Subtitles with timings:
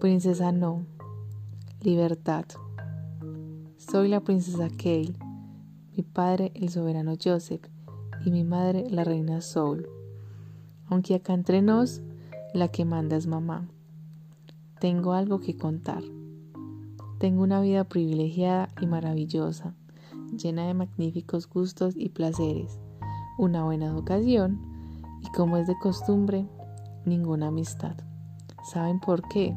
[0.00, 0.86] Princesa no.
[1.82, 2.46] Libertad.
[3.76, 5.14] Soy la princesa Kale,
[5.94, 7.68] mi padre el soberano Joseph
[8.24, 9.86] y mi madre la reina Soul.
[10.86, 12.00] Aunque acá entre nos,
[12.54, 13.68] la que manda es mamá.
[14.80, 16.02] Tengo algo que contar.
[17.18, 19.74] Tengo una vida privilegiada y maravillosa,
[20.34, 22.80] llena de magníficos gustos y placeres,
[23.36, 24.62] una buena educación
[25.22, 26.48] y como es de costumbre,
[27.04, 27.98] ninguna amistad.
[28.64, 29.54] ¿Saben por qué?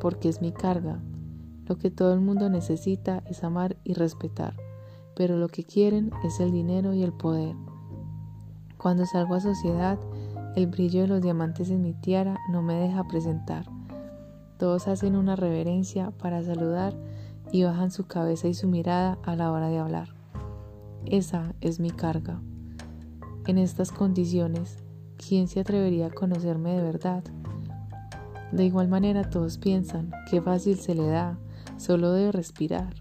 [0.00, 1.00] Porque es mi carga.
[1.66, 4.54] Lo que todo el mundo necesita es amar y respetar,
[5.16, 7.56] pero lo que quieren es el dinero y el poder.
[8.78, 9.98] Cuando salgo a sociedad,
[10.54, 13.66] el brillo de los diamantes en mi tiara no me deja presentar.
[14.58, 16.94] Todos hacen una reverencia para saludar
[17.52, 20.08] y bajan su cabeza y su mirada a la hora de hablar.
[21.04, 22.40] Esa es mi carga.
[23.46, 24.82] En estas condiciones,
[25.16, 27.22] ¿quién se atrevería a conocerme de verdad?
[28.52, 31.38] De igual manera todos piensan, qué fácil se le da,
[31.76, 32.94] solo debe respirar.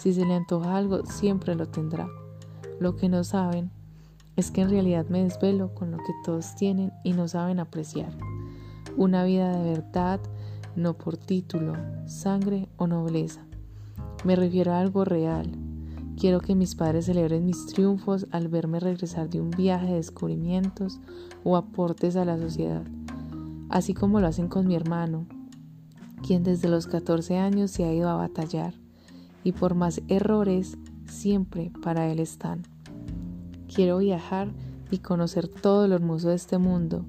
[0.00, 2.08] Si se le antoja algo, siempre lo tendrá.
[2.80, 3.70] Lo que no saben
[4.36, 8.12] es que en realidad me desvelo con lo que todos tienen y no saben apreciar.
[8.96, 10.20] Una vida de verdad,
[10.76, 11.74] no por título,
[12.06, 13.44] sangre o nobleza.
[14.24, 15.52] Me refiero a algo real.
[16.16, 21.00] Quiero que mis padres celebren mis triunfos al verme regresar de un viaje de descubrimientos
[21.44, 22.82] o aportes a la sociedad
[23.68, 25.26] así como lo hacen con mi hermano,
[26.26, 28.74] quien desde los 14 años se ha ido a batallar,
[29.44, 32.62] y por más errores, siempre para él están.
[33.72, 34.52] Quiero viajar
[34.90, 37.04] y conocer todo lo hermoso de este mundo,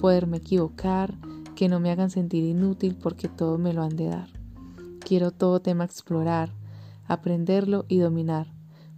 [0.00, 1.14] poderme equivocar,
[1.54, 4.28] que no me hagan sentir inútil porque todo me lo han de dar.
[5.00, 6.50] Quiero todo tema explorar,
[7.06, 8.52] aprenderlo y dominar,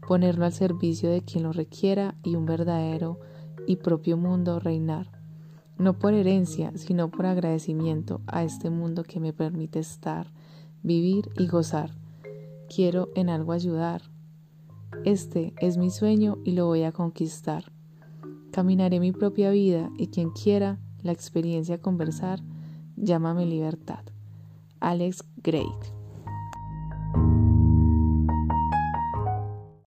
[0.06, 3.20] ponerlo al servicio de quien lo requiera y un verdadero
[3.66, 5.17] y propio mundo reinar
[5.78, 10.32] no por herencia, sino por agradecimiento a este mundo que me permite estar,
[10.82, 11.92] vivir y gozar.
[12.74, 14.02] Quiero en algo ayudar.
[15.04, 17.72] Este es mi sueño y lo voy a conquistar.
[18.50, 22.40] Caminaré mi propia vida y quien quiera la experiencia conversar,
[22.96, 24.04] llámame libertad.
[24.80, 25.97] Alex Great